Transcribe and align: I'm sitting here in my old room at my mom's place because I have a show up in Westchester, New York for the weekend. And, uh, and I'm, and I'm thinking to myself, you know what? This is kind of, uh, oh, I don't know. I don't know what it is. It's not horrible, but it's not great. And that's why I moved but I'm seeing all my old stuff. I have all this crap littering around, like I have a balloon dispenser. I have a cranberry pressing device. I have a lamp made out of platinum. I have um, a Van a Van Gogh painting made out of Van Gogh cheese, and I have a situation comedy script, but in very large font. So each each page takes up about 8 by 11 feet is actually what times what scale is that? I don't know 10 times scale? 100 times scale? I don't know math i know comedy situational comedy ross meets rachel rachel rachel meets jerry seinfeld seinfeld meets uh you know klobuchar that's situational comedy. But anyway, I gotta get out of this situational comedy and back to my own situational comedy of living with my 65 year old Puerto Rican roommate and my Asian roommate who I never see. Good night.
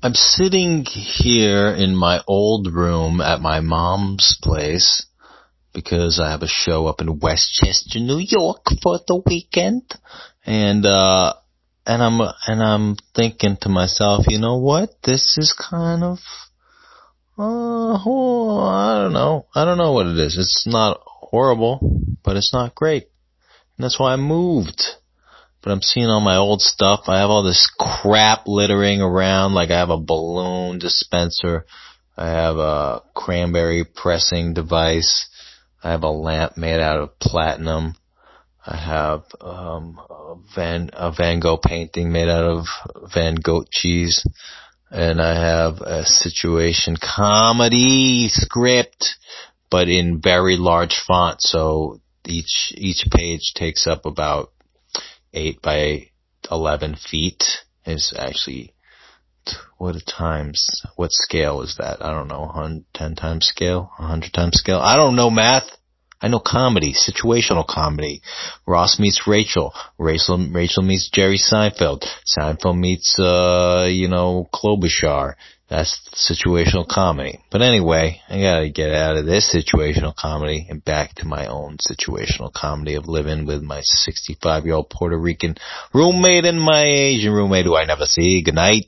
I'm 0.00 0.14
sitting 0.14 0.84
here 0.84 1.74
in 1.74 1.96
my 1.96 2.20
old 2.28 2.72
room 2.72 3.20
at 3.20 3.40
my 3.40 3.58
mom's 3.58 4.38
place 4.40 5.04
because 5.74 6.20
I 6.20 6.30
have 6.30 6.42
a 6.42 6.46
show 6.46 6.86
up 6.86 7.00
in 7.00 7.18
Westchester, 7.18 7.98
New 7.98 8.18
York 8.18 8.62
for 8.80 9.00
the 9.08 9.20
weekend. 9.26 9.82
And, 10.46 10.86
uh, 10.86 11.34
and 11.84 12.00
I'm, 12.00 12.20
and 12.46 12.62
I'm 12.62 12.96
thinking 13.16 13.56
to 13.62 13.68
myself, 13.68 14.26
you 14.28 14.38
know 14.38 14.58
what? 14.58 14.90
This 15.02 15.36
is 15.36 15.52
kind 15.52 16.04
of, 16.04 16.18
uh, 17.36 17.98
oh, 18.06 18.60
I 18.60 19.02
don't 19.02 19.12
know. 19.12 19.46
I 19.52 19.64
don't 19.64 19.78
know 19.78 19.94
what 19.94 20.06
it 20.06 20.16
is. 20.16 20.38
It's 20.38 20.64
not 20.64 21.00
horrible, 21.04 21.80
but 22.22 22.36
it's 22.36 22.52
not 22.52 22.76
great. 22.76 23.08
And 23.76 23.84
that's 23.84 23.98
why 23.98 24.12
I 24.12 24.16
moved 24.16 24.80
but 25.62 25.72
I'm 25.72 25.82
seeing 25.82 26.06
all 26.06 26.20
my 26.20 26.36
old 26.36 26.60
stuff. 26.60 27.04
I 27.08 27.18
have 27.18 27.30
all 27.30 27.42
this 27.42 27.70
crap 27.78 28.46
littering 28.46 29.00
around, 29.00 29.54
like 29.54 29.70
I 29.70 29.78
have 29.78 29.90
a 29.90 29.98
balloon 29.98 30.78
dispenser. 30.78 31.66
I 32.16 32.28
have 32.28 32.56
a 32.56 33.02
cranberry 33.14 33.84
pressing 33.84 34.54
device. 34.54 35.28
I 35.82 35.90
have 35.90 36.02
a 36.02 36.10
lamp 36.10 36.56
made 36.56 36.80
out 36.80 37.00
of 37.00 37.18
platinum. 37.18 37.94
I 38.66 38.76
have 38.76 39.24
um, 39.40 40.00
a 40.10 40.34
Van 40.54 40.90
a 40.92 41.12
Van 41.12 41.40
Gogh 41.40 41.58
painting 41.62 42.12
made 42.12 42.28
out 42.28 42.44
of 42.44 42.66
Van 43.14 43.36
Gogh 43.36 43.64
cheese, 43.70 44.26
and 44.90 45.22
I 45.22 45.34
have 45.34 45.80
a 45.80 46.04
situation 46.04 46.96
comedy 46.96 48.28
script, 48.28 49.16
but 49.70 49.88
in 49.88 50.20
very 50.20 50.56
large 50.56 50.96
font. 51.06 51.40
So 51.40 52.00
each 52.26 52.72
each 52.76 53.06
page 53.10 53.52
takes 53.54 53.86
up 53.86 54.04
about 54.04 54.50
8 55.32 55.62
by 55.62 56.10
11 56.50 56.96
feet 56.96 57.42
is 57.84 58.14
actually 58.18 58.74
what 59.78 59.96
times 60.06 60.82
what 60.96 61.10
scale 61.12 61.62
is 61.62 61.76
that? 61.78 62.04
I 62.04 62.10
don't 62.10 62.28
know 62.28 62.46
10 62.94 63.14
times 63.14 63.46
scale? 63.46 63.92
100 63.96 64.32
times 64.32 64.58
scale? 64.58 64.80
I 64.80 64.96
don't 64.96 65.16
know 65.16 65.30
math 65.30 65.77
i 66.20 66.28
know 66.28 66.40
comedy 66.40 66.94
situational 66.94 67.66
comedy 67.66 68.22
ross 68.66 68.98
meets 68.98 69.26
rachel 69.26 69.72
rachel 69.98 70.38
rachel 70.50 70.82
meets 70.82 71.10
jerry 71.10 71.38
seinfeld 71.38 72.04
seinfeld 72.26 72.78
meets 72.78 73.18
uh 73.18 73.86
you 73.90 74.08
know 74.08 74.48
klobuchar 74.52 75.34
that's 75.68 76.00
situational 76.14 76.88
comedy. 76.88 77.40
But 77.50 77.60
anyway, 77.60 78.22
I 78.28 78.40
gotta 78.40 78.70
get 78.70 78.94
out 78.94 79.16
of 79.16 79.26
this 79.26 79.54
situational 79.54 80.16
comedy 80.16 80.66
and 80.68 80.82
back 80.82 81.14
to 81.16 81.26
my 81.26 81.46
own 81.46 81.76
situational 81.76 82.52
comedy 82.52 82.94
of 82.94 83.06
living 83.06 83.44
with 83.44 83.62
my 83.62 83.82
65 83.82 84.64
year 84.64 84.74
old 84.74 84.88
Puerto 84.88 85.18
Rican 85.18 85.56
roommate 85.92 86.46
and 86.46 86.60
my 86.60 86.84
Asian 86.84 87.32
roommate 87.32 87.66
who 87.66 87.76
I 87.76 87.84
never 87.84 88.06
see. 88.06 88.42
Good 88.42 88.54
night. 88.54 88.86